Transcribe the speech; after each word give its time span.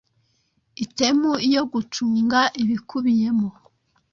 iitemu 0.83 1.31
yo 1.53 1.63
gucunga 1.71 2.39
ibikubiyemo 2.61 3.49